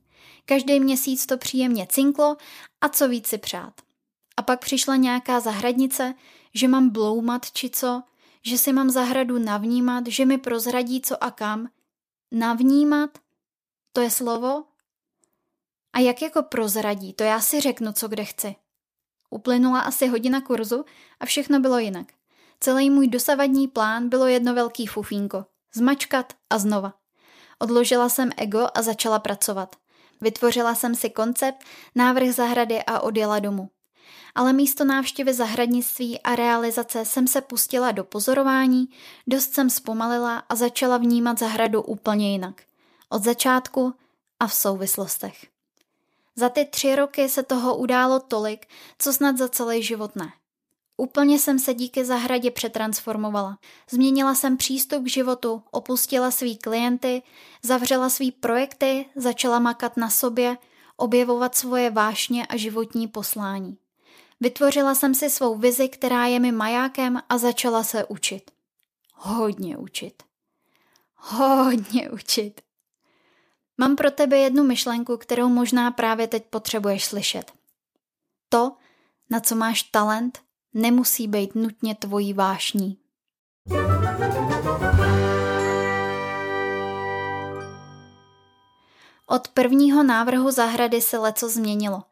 Každý 0.44 0.80
měsíc 0.80 1.26
to 1.26 1.38
příjemně 1.38 1.86
cinklo 1.90 2.36
a 2.80 2.88
co 2.88 3.08
víc 3.08 3.26
si 3.26 3.38
přát. 3.38 3.72
A 4.36 4.42
pak 4.42 4.60
přišla 4.60 4.96
nějaká 4.96 5.40
zahradnice, 5.40 6.14
že 6.54 6.68
mám 6.68 6.90
bloumat 6.90 7.52
či 7.52 7.70
co, 7.70 8.02
že 8.46 8.58
si 8.58 8.72
mám 8.72 8.90
zahradu 8.90 9.38
navnímat, 9.38 10.06
že 10.06 10.26
mi 10.26 10.38
prozradí 10.38 11.00
co 11.00 11.24
a 11.24 11.30
kam. 11.30 11.68
Navnímat? 12.32 13.18
To 13.92 14.00
je 14.00 14.10
slovo? 14.10 14.64
A 15.92 15.98
jak 15.98 16.22
jako 16.22 16.42
prozradí, 16.42 17.12
to 17.12 17.24
já 17.24 17.40
si 17.40 17.60
řeknu, 17.60 17.92
co 17.92 18.08
kde 18.08 18.24
chci. 18.24 18.56
Uplynula 19.30 19.80
asi 19.80 20.06
hodina 20.06 20.40
kurzu 20.40 20.84
a 21.20 21.26
všechno 21.26 21.60
bylo 21.60 21.78
jinak. 21.78 22.06
Celý 22.60 22.90
můj 22.90 23.08
dosavadní 23.08 23.68
plán 23.68 24.08
bylo 24.08 24.26
jedno 24.26 24.54
velký 24.54 24.86
fufínko. 24.86 25.46
Zmačkat 25.74 26.32
a 26.50 26.58
znova. 26.58 26.94
Odložila 27.58 28.08
jsem 28.08 28.30
ego 28.36 28.68
a 28.74 28.82
začala 28.82 29.18
pracovat. 29.18 29.76
Vytvořila 30.20 30.74
jsem 30.74 30.94
si 30.94 31.10
koncept, 31.10 31.64
návrh 31.94 32.34
zahrady 32.34 32.82
a 32.82 33.00
odjela 33.00 33.38
domů. 33.38 33.70
Ale 34.36 34.52
místo 34.52 34.84
návštěvy 34.84 35.34
zahradnictví 35.34 36.20
a 36.20 36.36
realizace 36.36 37.04
jsem 37.04 37.26
se 37.26 37.40
pustila 37.40 37.92
do 37.92 38.04
pozorování, 38.04 38.88
dost 39.26 39.54
jsem 39.54 39.70
zpomalila 39.70 40.38
a 40.38 40.54
začala 40.54 40.98
vnímat 40.98 41.38
zahradu 41.38 41.82
úplně 41.82 42.32
jinak. 42.32 42.62
Od 43.08 43.24
začátku 43.24 43.94
a 44.40 44.46
v 44.46 44.54
souvislostech. 44.54 45.46
Za 46.36 46.48
ty 46.48 46.64
tři 46.64 46.96
roky 46.96 47.28
se 47.28 47.42
toho 47.42 47.76
událo 47.76 48.20
tolik, 48.20 48.66
co 48.98 49.12
snad 49.12 49.38
za 49.38 49.48
celý 49.48 49.82
život 49.82 50.16
ne. 50.16 50.32
Úplně 50.96 51.38
jsem 51.38 51.58
se 51.58 51.74
díky 51.74 52.04
zahradě 52.04 52.50
přetransformovala. 52.50 53.58
Změnila 53.90 54.34
jsem 54.34 54.56
přístup 54.56 55.04
k 55.04 55.10
životu, 55.10 55.62
opustila 55.70 56.30
svý 56.30 56.56
klienty, 56.56 57.22
zavřela 57.62 58.10
svý 58.10 58.32
projekty, 58.32 59.06
začala 59.14 59.58
makat 59.58 59.96
na 59.96 60.10
sobě, 60.10 60.56
objevovat 60.96 61.54
svoje 61.54 61.90
vášně 61.90 62.46
a 62.46 62.56
životní 62.56 63.08
poslání. 63.08 63.78
Vytvořila 64.40 64.94
jsem 64.94 65.14
si 65.14 65.30
svou 65.30 65.58
vizi, 65.58 65.88
která 65.88 66.26
je 66.26 66.40
mi 66.40 66.52
majákem 66.52 67.22
a 67.28 67.38
začala 67.38 67.84
se 67.84 68.04
učit. 68.04 68.50
Hodně 69.14 69.76
učit. 69.76 70.22
Hodně 71.16 72.10
učit. 72.10 72.60
Mám 73.78 73.96
pro 73.96 74.10
tebe 74.10 74.38
jednu 74.38 74.64
myšlenku, 74.64 75.16
kterou 75.16 75.48
možná 75.48 75.90
právě 75.90 76.26
teď 76.26 76.44
potřebuješ 76.50 77.04
slyšet. 77.04 77.52
To, 78.48 78.72
na 79.30 79.40
co 79.40 79.56
máš 79.56 79.82
talent, 79.82 80.38
nemusí 80.74 81.28
být 81.28 81.54
nutně 81.54 81.94
tvojí 81.94 82.32
vášní. 82.32 82.98
Od 89.26 89.48
prvního 89.48 90.02
návrhu 90.02 90.50
zahrady 90.50 91.02
se 91.02 91.18
leco 91.18 91.48
změnilo. 91.48 92.02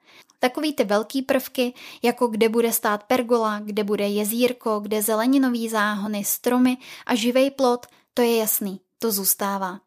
Takový 0.45 0.73
ty 0.73 0.85
velký 0.85 1.23
prvky, 1.23 1.75
jako 2.03 2.27
kde 2.27 2.49
bude 2.49 2.73
stát 2.73 3.05
pergola, 3.05 3.59
kde 3.59 3.85
bude 3.85 4.09
jezírko, 4.09 4.81
kde 4.81 5.03
zeleninový 5.03 5.69
záhony, 5.69 6.25
stromy 6.25 6.77
a 7.07 7.15
živej 7.15 7.51
plot, 7.51 7.87
to 8.15 8.23
je 8.23 8.37
jasný, 8.37 8.81
to 8.99 9.13
zůstává. 9.13 9.81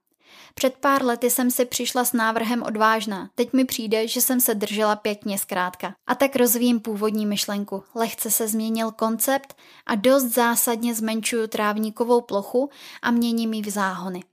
Před 0.53 0.77
pár 0.77 1.05
lety 1.05 1.29
jsem 1.29 1.51
si 1.51 1.65
přišla 1.65 2.05
s 2.05 2.13
návrhem 2.13 2.63
odvážná, 2.63 3.29
teď 3.35 3.53
mi 3.53 3.65
přijde, 3.65 4.07
že 4.07 4.21
jsem 4.21 4.41
se 4.41 4.55
držela 4.55 4.95
pěkně 4.95 5.37
zkrátka. 5.37 5.95
A 6.07 6.15
tak 6.15 6.35
rozvíjím 6.35 6.79
původní 6.79 7.25
myšlenku. 7.25 7.83
Lehce 7.95 8.31
se 8.31 8.47
změnil 8.47 8.91
koncept 8.91 9.55
a 9.85 9.95
dost 9.95 10.23
zásadně 10.23 10.95
zmenšuju 10.95 11.47
trávníkovou 11.47 12.21
plochu 12.21 12.69
a 13.01 13.11
měním 13.11 13.53
ji 13.53 13.61
v 13.61 13.69
záhony. 13.69 14.23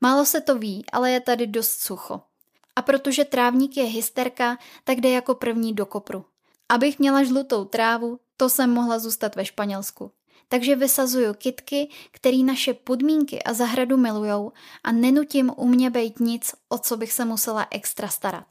Málo 0.00 0.26
se 0.26 0.40
to 0.40 0.58
ví, 0.58 0.84
ale 0.92 1.10
je 1.10 1.20
tady 1.20 1.46
dost 1.46 1.80
sucho. 1.80 2.20
A 2.76 2.82
protože 2.82 3.24
trávník 3.24 3.76
je 3.76 3.84
hysterka, 3.84 4.58
tak 4.84 5.00
jde 5.00 5.10
jako 5.10 5.34
první 5.34 5.74
do 5.74 5.86
kopru. 5.86 6.24
Abych 6.68 6.98
měla 6.98 7.24
žlutou 7.24 7.64
trávu, 7.64 8.20
to 8.36 8.48
jsem 8.48 8.70
mohla 8.70 8.98
zůstat 8.98 9.36
ve 9.36 9.44
Španělsku 9.44 10.10
takže 10.52 10.76
vysazuju 10.76 11.34
kitky, 11.34 11.88
který 12.10 12.44
naše 12.44 12.74
podmínky 12.74 13.42
a 13.42 13.52
zahradu 13.52 13.96
milujou 13.96 14.52
a 14.84 14.92
nenutím 14.92 15.52
u 15.56 15.66
mě 15.66 15.90
být 15.90 16.20
nic, 16.20 16.54
o 16.68 16.78
co 16.78 16.96
bych 16.96 17.12
se 17.12 17.24
musela 17.24 17.66
extra 17.70 18.08
starat. 18.08 18.44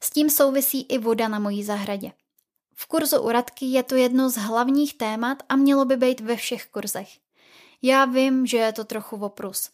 S 0.00 0.10
tím 0.10 0.30
souvisí 0.30 0.82
i 0.82 0.98
voda 0.98 1.28
na 1.28 1.38
mojí 1.38 1.64
zahradě. 1.64 2.12
V 2.74 2.86
kurzu 2.86 3.20
u 3.20 3.28
Radky 3.28 3.66
je 3.66 3.82
to 3.82 3.94
jedno 3.94 4.30
z 4.30 4.36
hlavních 4.36 4.94
témat 4.94 5.42
a 5.48 5.56
mělo 5.56 5.84
by 5.84 5.96
být 5.96 6.20
ve 6.20 6.36
všech 6.36 6.66
kurzech. 6.66 7.08
Já 7.82 8.04
vím, 8.04 8.46
že 8.46 8.56
je 8.56 8.72
to 8.72 8.84
trochu 8.84 9.16
oprus, 9.16 9.70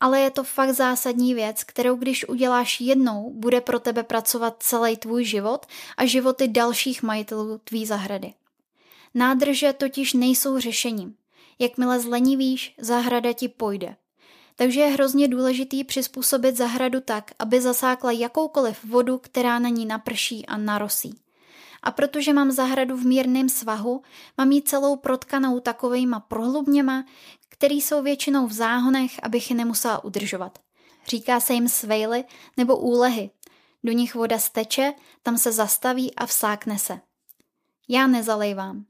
ale 0.00 0.20
je 0.20 0.30
to 0.30 0.44
fakt 0.44 0.74
zásadní 0.74 1.34
věc, 1.34 1.64
kterou 1.64 1.96
když 1.96 2.28
uděláš 2.28 2.80
jednou, 2.80 3.32
bude 3.34 3.60
pro 3.60 3.80
tebe 3.80 4.02
pracovat 4.02 4.56
celý 4.58 4.96
tvůj 4.96 5.24
život 5.24 5.66
a 5.96 6.06
životy 6.06 6.48
dalších 6.48 7.02
majitelů 7.02 7.60
tvý 7.64 7.86
zahrady. 7.86 8.34
Nádrže 9.14 9.72
totiž 9.72 10.12
nejsou 10.12 10.58
řešením. 10.58 11.14
Jakmile 11.58 12.00
zlenivíš, 12.00 12.74
zahrada 12.78 13.32
ti 13.32 13.48
pojde. 13.48 13.96
Takže 14.56 14.80
je 14.80 14.86
hrozně 14.86 15.28
důležitý 15.28 15.84
přizpůsobit 15.84 16.56
zahradu 16.56 17.00
tak, 17.00 17.30
aby 17.38 17.60
zasákla 17.60 18.10
jakoukoliv 18.10 18.84
vodu, 18.84 19.18
která 19.18 19.58
na 19.58 19.68
ní 19.68 19.86
naprší 19.86 20.46
a 20.46 20.56
narosí. 20.56 21.18
A 21.82 21.90
protože 21.90 22.32
mám 22.32 22.50
zahradu 22.50 22.96
v 22.96 23.06
mírném 23.06 23.48
svahu, 23.48 24.02
mám 24.38 24.52
ji 24.52 24.62
celou 24.62 24.96
protkanou 24.96 25.60
takovejma 25.60 26.20
prohlubněma, 26.20 27.04
který 27.48 27.80
jsou 27.80 28.02
většinou 28.02 28.46
v 28.46 28.52
záhonech, 28.52 29.20
abych 29.22 29.50
je 29.50 29.56
nemusela 29.56 30.04
udržovat. 30.04 30.58
Říká 31.06 31.40
se 31.40 31.54
jim 31.54 31.68
svejly 31.68 32.24
nebo 32.56 32.76
úlehy. 32.76 33.30
Do 33.84 33.92
nich 33.92 34.14
voda 34.14 34.38
steče, 34.38 34.92
tam 35.22 35.38
se 35.38 35.52
zastaví 35.52 36.14
a 36.14 36.26
vsákne 36.26 36.78
se. 36.78 37.00
Já 37.88 38.06
nezalejvám. 38.06 38.84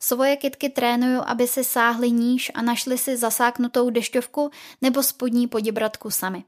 Svoje 0.00 0.36
kytky 0.36 0.68
trénuju, 0.68 1.22
aby 1.26 1.48
si 1.48 1.64
sáhli 1.64 2.10
níž 2.10 2.52
a 2.54 2.62
našli 2.62 2.98
si 2.98 3.16
zasáknutou 3.16 3.90
dešťovku 3.90 4.50
nebo 4.82 5.02
spodní 5.02 5.48
poděbratku 5.48 6.10
sami. 6.10 6.44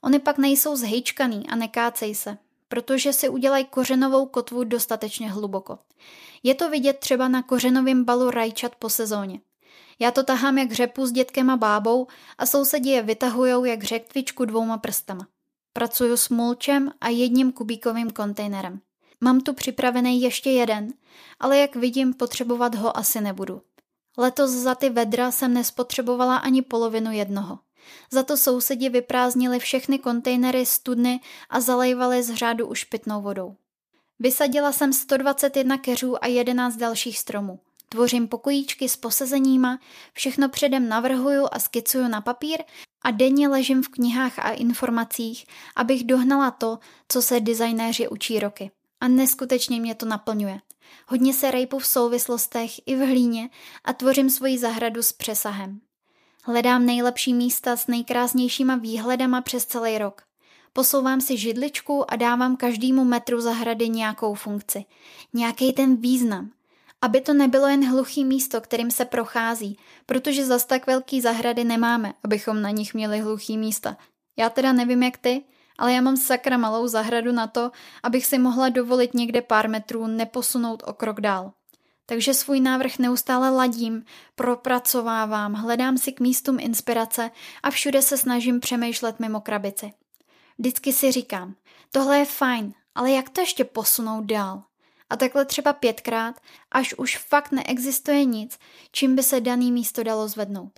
Oni 0.00 0.18
pak 0.18 0.38
nejsou 0.38 0.76
zhejčkaný 0.76 1.48
a 1.48 1.56
nekácej 1.56 2.14
se, 2.14 2.38
protože 2.68 3.12
si 3.12 3.28
udělají 3.28 3.64
kořenovou 3.64 4.26
kotvu 4.26 4.64
dostatečně 4.64 5.30
hluboko. 5.30 5.78
Je 6.42 6.54
to 6.54 6.70
vidět 6.70 6.98
třeba 6.98 7.28
na 7.28 7.42
kořenovém 7.42 8.04
balu 8.04 8.30
rajčat 8.30 8.74
po 8.74 8.90
sezóně. 8.90 9.40
Já 9.98 10.10
to 10.10 10.22
tahám 10.22 10.58
jak 10.58 10.72
řepu 10.72 11.06
s 11.06 11.12
dětkem 11.12 11.50
a 11.50 11.56
bábou 11.56 12.06
a 12.38 12.46
sousedi 12.46 12.90
je 12.90 13.02
vytahujou 13.02 13.64
jak 13.64 13.82
řektvičku 13.82 14.44
dvouma 14.44 14.78
prstama. 14.78 15.26
Pracuju 15.72 16.16
s 16.16 16.28
mulčem 16.28 16.90
a 17.00 17.08
jedním 17.08 17.52
kubíkovým 17.52 18.10
kontejnerem. 18.10 18.80
Mám 19.20 19.40
tu 19.40 19.54
připravený 19.54 20.22
ještě 20.22 20.50
jeden, 20.50 20.92
ale 21.40 21.58
jak 21.58 21.76
vidím, 21.76 22.14
potřebovat 22.14 22.74
ho 22.74 22.96
asi 22.96 23.20
nebudu. 23.20 23.62
Letos 24.16 24.50
za 24.50 24.74
ty 24.74 24.90
vedra 24.90 25.30
jsem 25.30 25.54
nespotřebovala 25.54 26.36
ani 26.36 26.62
polovinu 26.62 27.12
jednoho. 27.12 27.58
Za 28.10 28.22
to 28.22 28.36
sousedi 28.36 28.88
vyprázdnili 28.88 29.58
všechny 29.58 29.98
kontejnery 29.98 30.66
studny 30.66 31.20
a 31.50 31.60
zalejvali 31.60 32.22
z 32.22 32.34
řádu 32.34 32.66
už 32.66 32.84
pitnou 32.84 33.22
vodou. 33.22 33.56
Vysadila 34.18 34.72
jsem 34.72 34.92
121 34.92 35.78
keřů 35.78 36.24
a 36.24 36.26
11 36.26 36.76
dalších 36.76 37.18
stromů. 37.18 37.60
Tvořím 37.88 38.28
pokojíčky 38.28 38.88
s 38.88 38.96
posezeníma, 38.96 39.78
všechno 40.12 40.48
předem 40.48 40.88
navrhuju 40.88 41.46
a 41.52 41.58
skicuju 41.58 42.08
na 42.08 42.20
papír 42.20 42.58
a 43.04 43.10
denně 43.10 43.48
ležím 43.48 43.82
v 43.82 43.88
knihách 43.88 44.38
a 44.38 44.50
informacích, 44.50 45.46
abych 45.76 46.04
dohnala 46.04 46.50
to, 46.50 46.78
co 47.08 47.22
se 47.22 47.40
designéři 47.40 48.08
učí 48.08 48.38
roky. 48.38 48.70
A 49.00 49.08
neskutečně 49.08 49.80
mě 49.80 49.94
to 49.94 50.06
naplňuje. 50.06 50.60
Hodně 51.06 51.34
se 51.34 51.50
rejpu 51.50 51.78
v 51.78 51.86
souvislostech 51.86 52.70
i 52.86 52.96
v 52.96 53.06
hlíně 53.06 53.50
a 53.84 53.92
tvořím 53.92 54.30
svoji 54.30 54.58
zahradu 54.58 55.02
s 55.02 55.12
přesahem. 55.12 55.80
Hledám 56.44 56.86
nejlepší 56.86 57.34
místa 57.34 57.76
s 57.76 57.86
nejkrásnějšíma 57.86 58.76
výhledama 58.76 59.40
přes 59.40 59.66
celý 59.66 59.98
rok. 59.98 60.22
Posouvám 60.72 61.20
si 61.20 61.36
židličku 61.36 62.10
a 62.10 62.16
dávám 62.16 62.56
každému 62.56 63.04
metru 63.04 63.40
zahrady 63.40 63.88
nějakou 63.88 64.34
funkci, 64.34 64.84
nějaký 65.32 65.72
ten 65.72 65.96
význam. 65.96 66.50
Aby 67.02 67.20
to 67.20 67.34
nebylo 67.34 67.66
jen 67.66 67.88
hluchý 67.88 68.24
místo, 68.24 68.60
kterým 68.60 68.90
se 68.90 69.04
prochází, 69.04 69.78
protože 70.06 70.44
zas 70.44 70.64
tak 70.64 70.86
velký 70.86 71.20
zahrady 71.20 71.64
nemáme, 71.64 72.14
abychom 72.24 72.62
na 72.62 72.70
nich 72.70 72.94
měli 72.94 73.20
hluchý 73.20 73.58
místa. 73.58 73.96
Já 74.36 74.50
teda 74.50 74.72
nevím 74.72 75.02
jak 75.02 75.16
ty, 75.16 75.44
ale 75.78 75.92
já 75.92 76.00
mám 76.00 76.16
sakra 76.16 76.56
malou 76.56 76.86
zahradu 76.86 77.32
na 77.32 77.46
to, 77.46 77.70
abych 78.02 78.26
si 78.26 78.38
mohla 78.38 78.68
dovolit 78.68 79.14
někde 79.14 79.42
pár 79.42 79.68
metrů 79.68 80.06
neposunout 80.06 80.82
o 80.86 80.92
krok 80.92 81.20
dál. 81.20 81.52
takže 82.06 82.34
svůj 82.34 82.60
návrh 82.60 82.98
neustále 82.98 83.50
ladím, 83.50 84.04
propracovávám, 84.34 85.54
hledám 85.54 85.98
si 85.98 86.12
k 86.12 86.20
místům 86.20 86.60
inspirace 86.60 87.30
a 87.62 87.70
všude 87.70 88.02
se 88.02 88.18
snažím 88.18 88.60
přemýšlet 88.60 89.20
mimo 89.20 89.40
krabici. 89.40 89.92
Vždycky 90.58 90.92
si 90.92 91.12
říkám, 91.12 91.54
tohle 91.92 92.18
je 92.18 92.24
fajn, 92.24 92.74
ale 92.94 93.10
jak 93.10 93.28
to 93.28 93.40
ještě 93.40 93.64
posunout 93.64 94.24
dál? 94.24 94.62
A 95.10 95.16
takhle 95.16 95.44
třeba 95.44 95.72
pětkrát, 95.72 96.40
až 96.72 96.94
už 96.94 97.18
fakt 97.18 97.52
neexistuje 97.52 98.24
nic, 98.24 98.58
čím 98.92 99.16
by 99.16 99.22
se 99.22 99.40
daný 99.40 99.72
místo 99.72 100.02
dalo 100.02 100.28
zvednout. 100.28 100.72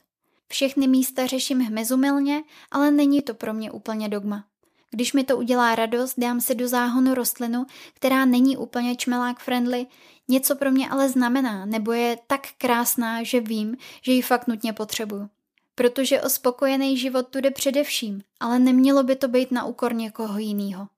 Všechny 0.49 0.87
místa 0.87 1.27
řeším 1.27 1.61
hmyzumilně, 1.61 2.43
ale 2.71 2.91
není 2.91 3.23
to 3.23 3.35
pro 3.35 3.55
mě 3.55 3.71
úplně 3.71 4.09
dogma. 4.09 4.45
Když 4.91 5.13
mi 5.13 5.25
to 5.25 5.37
udělá 5.37 5.75
radost, 5.75 6.15
dám 6.19 6.41
si 6.41 6.55
do 6.55 6.69
záhonu 6.69 7.15
rostlinu, 7.15 7.67
která 7.95 8.25
není 8.25 8.57
úplně 8.57 8.97
čmelák 8.97 9.39
friendly, 9.39 9.87
něco 10.29 10.57
pro 10.57 10.71
mě 10.71 10.91
ale 10.91 11.09
znamená, 11.09 11.67
nebo 11.67 11.93
je 11.93 12.19
tak 12.27 12.49
krásná, 12.59 13.23
že 13.23 13.41
vím, 13.41 13.77
že 14.03 14.13
ji 14.13 14.23
fakt 14.23 14.47
nutně 14.47 14.73
potřebuju. 14.73 15.29
Protože 15.75 16.23
o 16.23 16.29
spokojený 16.29 16.99
život 16.99 17.29
tu 17.29 17.41
jde 17.41 17.51
především, 17.51 18.23
ale 18.41 18.59
nemělo 18.59 19.03
by 19.03 19.17
to 19.17 19.29
být 19.29 19.51
na 19.51 19.65
úkor 19.65 19.95
někoho 19.95 20.39
jiného. 20.39 20.89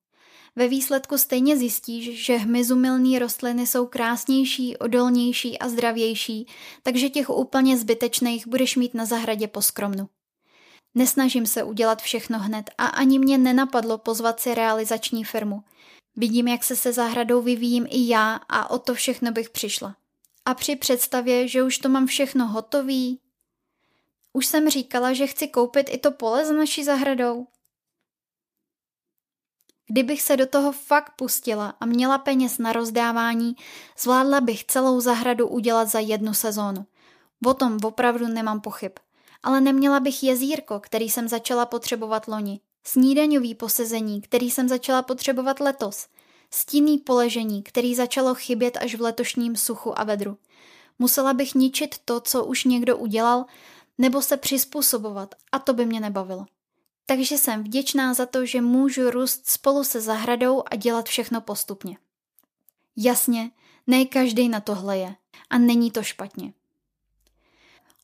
Ve 0.56 0.68
výsledku 0.68 1.18
stejně 1.18 1.56
zjistíš, 1.56 2.24
že 2.24 2.36
hmyzumilné 2.36 3.18
rostliny 3.18 3.66
jsou 3.66 3.86
krásnější, 3.86 4.76
odolnější 4.76 5.58
a 5.58 5.68
zdravější, 5.68 6.46
takže 6.82 7.10
těch 7.10 7.30
úplně 7.30 7.78
zbytečných 7.78 8.46
budeš 8.46 8.76
mít 8.76 8.94
na 8.94 9.04
zahradě 9.04 9.48
poskromnu. 9.48 10.08
Nesnažím 10.94 11.46
se 11.46 11.62
udělat 11.62 12.02
všechno 12.02 12.38
hned 12.38 12.70
a 12.78 12.86
ani 12.86 13.18
mě 13.18 13.38
nenapadlo 13.38 13.98
pozvat 13.98 14.40
si 14.40 14.54
realizační 14.54 15.24
firmu. 15.24 15.62
Vidím, 16.16 16.48
jak 16.48 16.64
se 16.64 16.76
se 16.76 16.92
zahradou 16.92 17.42
vyvíjím 17.42 17.86
i 17.90 18.08
já 18.08 18.40
a 18.48 18.70
o 18.70 18.78
to 18.78 18.94
všechno 18.94 19.32
bych 19.32 19.50
přišla. 19.50 19.96
A 20.44 20.54
při 20.54 20.76
představě, 20.76 21.48
že 21.48 21.62
už 21.62 21.78
to 21.78 21.88
mám 21.88 22.06
všechno 22.06 22.46
hotový... 22.46 23.18
Už 24.32 24.46
jsem 24.46 24.70
říkala, 24.70 25.12
že 25.12 25.26
chci 25.26 25.48
koupit 25.48 25.86
i 25.90 25.98
to 25.98 26.10
pole 26.10 26.46
za 26.46 26.52
naší 26.52 26.84
zahradou. 26.84 27.46
Kdybych 29.86 30.22
se 30.22 30.36
do 30.36 30.46
toho 30.46 30.72
fakt 30.72 31.12
pustila 31.16 31.74
a 31.80 31.86
měla 31.86 32.18
peněz 32.18 32.58
na 32.58 32.72
rozdávání, 32.72 33.56
zvládla 33.98 34.40
bych 34.40 34.64
celou 34.64 35.00
zahradu 35.00 35.48
udělat 35.48 35.88
za 35.88 35.98
jednu 35.98 36.34
sezónu. 36.34 36.86
O 37.46 37.54
tom 37.54 37.78
opravdu 37.84 38.28
nemám 38.28 38.60
pochyb. 38.60 38.92
Ale 39.42 39.60
neměla 39.60 40.00
bych 40.00 40.22
jezírko, 40.22 40.80
který 40.80 41.10
jsem 41.10 41.28
začala 41.28 41.66
potřebovat 41.66 42.28
loni. 42.28 42.60
Snídaňový 42.84 43.54
posezení, 43.54 44.20
který 44.20 44.50
jsem 44.50 44.68
začala 44.68 45.02
potřebovat 45.02 45.60
letos. 45.60 46.06
Stinný 46.50 46.98
poležení, 46.98 47.62
který 47.62 47.94
začalo 47.94 48.34
chybět 48.34 48.76
až 48.76 48.94
v 48.94 49.00
letošním 49.00 49.56
suchu 49.56 49.98
a 49.98 50.04
vedru. 50.04 50.36
Musela 50.98 51.34
bych 51.34 51.54
ničit 51.54 51.94
to, 52.04 52.20
co 52.20 52.44
už 52.44 52.64
někdo 52.64 52.96
udělal, 52.96 53.44
nebo 53.98 54.22
se 54.22 54.36
přizpůsobovat 54.36 55.34
a 55.52 55.58
to 55.58 55.74
by 55.74 55.86
mě 55.86 56.00
nebavilo. 56.00 56.46
Takže 57.06 57.38
jsem 57.38 57.64
vděčná 57.64 58.14
za 58.14 58.26
to, 58.26 58.46
že 58.46 58.60
můžu 58.60 59.10
růst 59.10 59.48
spolu 59.48 59.84
se 59.84 60.00
zahradou 60.00 60.62
a 60.70 60.76
dělat 60.76 61.06
všechno 61.06 61.40
postupně. 61.40 61.98
Jasně, 62.96 63.50
ne 63.86 64.04
každý 64.04 64.48
na 64.48 64.60
tohle 64.60 64.98
je 64.98 65.14
a 65.50 65.58
není 65.58 65.90
to 65.90 66.02
špatně. 66.02 66.52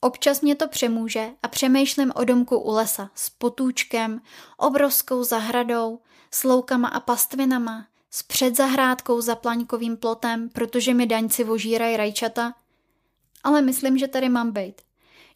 Občas 0.01 0.41
mě 0.41 0.55
to 0.55 0.69
přemůže 0.69 1.31
a 1.43 1.49
přemýšlím 1.49 2.13
o 2.15 2.25
domku 2.25 2.59
u 2.59 2.71
lesa 2.71 3.11
s 3.15 3.31
potůčkem, 3.31 4.21
obrovskou 4.57 5.25
zahradou, 5.25 6.01
s 6.31 6.45
loukama 6.45 6.89
a 6.89 7.01
pastvinama, 7.01 7.87
s 8.11 8.23
předzahrádkou 8.23 9.21
za 9.21 9.35
plaňkovým 9.35 9.97
plotem, 9.97 10.49
protože 10.49 10.95
mi 10.95 11.07
daňci 11.07 11.45
vožírají 11.45 11.97
rajčata. 11.97 12.55
Ale 13.45 13.63
myslím, 13.63 13.99
že 13.99 14.09
tady 14.09 14.29
mám 14.29 14.53
být. 14.53 14.83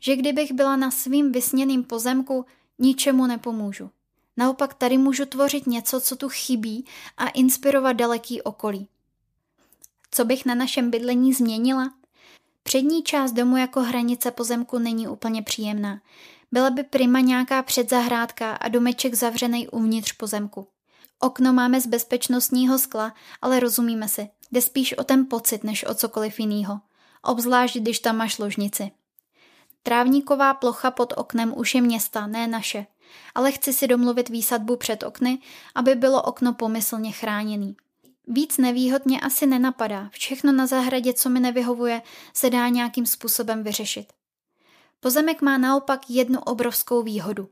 Že 0.00 0.16
kdybych 0.16 0.52
byla 0.52 0.76
na 0.76 0.90
svým 0.90 1.32
vysněným 1.32 1.84
pozemku, 1.84 2.44
ničemu 2.82 3.26
nepomůžu. 3.26 3.90
Naopak 4.36 4.74
tady 4.74 4.98
můžu 4.98 5.26
tvořit 5.26 5.66
něco, 5.66 6.00
co 6.00 6.16
tu 6.16 6.28
chybí 6.28 6.84
a 7.16 7.28
inspirovat 7.28 7.96
daleký 7.96 8.42
okolí. 8.42 8.88
Co 10.10 10.24
bych 10.24 10.46
na 10.46 10.54
našem 10.54 10.90
bydlení 10.90 11.32
změnila? 11.32 11.94
Přední 12.62 13.02
část 13.02 13.32
domu 13.32 13.56
jako 13.56 13.80
hranice 13.80 14.30
pozemku 14.30 14.78
není 14.78 15.08
úplně 15.08 15.42
příjemná. 15.42 16.00
Byla 16.52 16.70
by 16.70 16.82
prima 16.82 17.20
nějaká 17.20 17.62
předzahrádka 17.62 18.52
a 18.52 18.68
domeček 18.68 19.14
zavřený 19.14 19.68
uvnitř 19.68 20.12
pozemku. 20.12 20.68
Okno 21.18 21.52
máme 21.52 21.80
z 21.80 21.86
bezpečnostního 21.86 22.78
skla, 22.78 23.14
ale 23.42 23.60
rozumíme 23.60 24.08
si. 24.08 24.28
Jde 24.52 24.62
spíš 24.62 24.92
o 24.98 25.04
ten 25.04 25.26
pocit, 25.26 25.64
než 25.64 25.84
o 25.84 25.94
cokoliv 25.94 26.40
jiného. 26.40 26.80
Obzvlášť, 27.22 27.76
když 27.76 27.98
tam 27.98 28.16
máš 28.16 28.38
ložnici. 28.38 28.90
Trávníková 29.82 30.54
plocha 30.54 30.90
pod 30.90 31.14
oknem 31.16 31.52
už 31.56 31.74
je 31.74 31.80
města, 31.80 32.26
ne 32.26 32.46
naše. 32.46 32.86
Ale 33.34 33.52
chci 33.52 33.72
si 33.72 33.86
domluvit 33.86 34.28
výsadbu 34.28 34.76
před 34.76 35.02
okny, 35.02 35.38
aby 35.74 35.94
bylo 35.94 36.22
okno 36.22 36.54
pomyslně 36.54 37.12
chráněný. 37.12 37.76
Víc 38.26 38.58
nevýhodně 38.58 39.20
asi 39.20 39.46
nenapadá, 39.46 40.08
všechno 40.12 40.52
na 40.52 40.66
zahradě, 40.66 41.12
co 41.12 41.28
mi 41.28 41.40
nevyhovuje, 41.40 42.02
se 42.34 42.50
dá 42.50 42.68
nějakým 42.68 43.06
způsobem 43.06 43.62
vyřešit. 43.62 44.12
Pozemek 45.00 45.42
má 45.42 45.58
naopak 45.58 46.00
jednu 46.10 46.40
obrovskou 46.40 47.02
výhodu. 47.02 47.48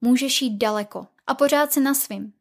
Můžeš 0.00 0.42
jít 0.42 0.58
daleko 0.58 1.06
a 1.26 1.34
pořád 1.34 1.72
si 1.72 1.80
na 1.80 1.94
svým. 1.94 2.32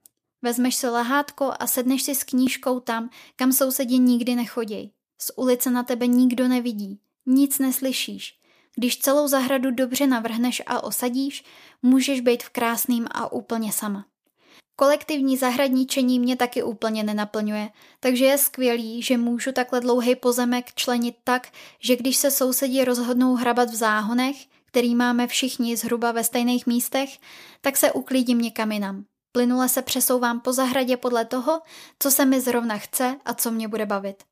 Vezmeš 0.42 0.76
si 0.76 0.88
lehátko 0.88 1.54
a 1.60 1.68
sedneš 1.68 2.04
si 2.04 2.16
s 2.16 2.24
knížkou 2.24 2.80
tam, 2.80 3.10
kam 3.36 3.52
sousedi 3.52 3.98
nikdy 3.98 4.36
nechodějí. 4.36 4.92
Z 5.18 5.32
ulice 5.36 5.72
na 5.72 5.84
tebe 5.84 6.08
nikdo 6.08 6.48
nevidí, 6.48 7.00
nic 7.26 7.60
neslyšíš. 7.60 8.41
Když 8.76 8.98
celou 8.98 9.28
zahradu 9.28 9.72
dobře 9.72 10.08
navrhneš 10.08 10.62
a 10.66 10.84
osadíš, 10.84 11.44
můžeš 11.82 12.22
být 12.22 12.44
v 12.44 12.50
krásným 12.50 13.08
a 13.12 13.32
úplně 13.32 13.72
sama. 13.72 14.06
Kolektivní 14.76 15.38
zahradničení 15.38 16.20
mě 16.20 16.36
taky 16.36 16.64
úplně 16.64 17.04
nenaplňuje, 17.04 17.70
takže 18.00 18.26
je 18.26 18.38
skvělý, 18.38 19.02
že 19.02 19.18
můžu 19.18 19.52
takhle 19.52 19.82
dlouhý 19.82 20.16
pozemek 20.16 20.74
členit 20.74 21.16
tak, 21.24 21.48
že 21.80 21.96
když 21.96 22.18
se 22.18 22.32
sousedí 22.32 22.84
rozhodnou 22.84 23.36
hrabat 23.36 23.70
v 23.70 23.76
záhonech, 23.76 24.36
který 24.66 24.96
máme 24.96 25.28
všichni 25.28 25.78
zhruba 25.78 26.12
ve 26.12 26.24
stejných 26.24 26.68
místech, 26.68 27.18
tak 27.62 27.78
se 27.78 27.92
uklidím 27.92 28.42
někam 28.42 28.72
jinam. 28.72 29.06
Plynule 29.32 29.70
se 29.70 29.82
přesouvám 29.82 30.40
po 30.40 30.54
zahradě 30.54 30.98
podle 30.98 31.26
toho, 31.26 31.62
co 32.00 32.12
se 32.12 32.26
mi 32.26 32.42
zrovna 32.42 32.78
chce 32.78 33.16
a 33.26 33.34
co 33.34 33.52
mě 33.52 33.68
bude 33.68 33.86
bavit. 33.86 34.24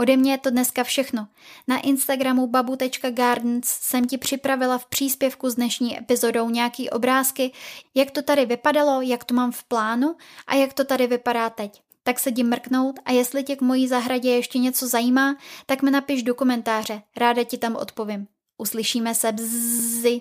Ode 0.00 0.16
mě 0.16 0.32
je 0.32 0.38
to 0.38 0.50
dneska 0.50 0.84
všechno. 0.84 1.28
Na 1.68 1.80
Instagramu 1.80 2.46
babu.gardens 2.46 3.66
jsem 3.66 4.06
ti 4.06 4.18
připravila 4.18 4.78
v 4.78 4.86
příspěvku 4.86 5.50
s 5.50 5.54
dnešní 5.54 5.98
epizodou 5.98 6.50
nějaký 6.50 6.90
obrázky, 6.90 7.52
jak 7.94 8.10
to 8.10 8.22
tady 8.22 8.46
vypadalo, 8.46 9.00
jak 9.00 9.24
to 9.24 9.34
mám 9.34 9.52
v 9.52 9.64
plánu 9.64 10.16
a 10.46 10.54
jak 10.54 10.72
to 10.72 10.84
tady 10.84 11.06
vypadá 11.06 11.50
teď. 11.50 11.82
Tak 12.02 12.18
se 12.18 12.30
mrknout 12.42 13.00
a 13.04 13.12
jestli 13.12 13.44
tě 13.44 13.56
k 13.56 13.60
mojí 13.60 13.88
zahradě 13.88 14.30
ještě 14.30 14.58
něco 14.58 14.88
zajímá, 14.88 15.36
tak 15.66 15.82
mi 15.82 15.90
napiš 15.90 16.22
do 16.22 16.34
komentáře, 16.34 17.02
ráda 17.16 17.44
ti 17.44 17.58
tam 17.58 17.76
odpovím. 17.76 18.26
Uslyšíme 18.58 19.14
se 19.14 19.32
brzy. 19.32 20.20